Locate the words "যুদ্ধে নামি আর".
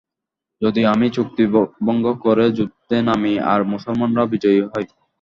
2.57-3.59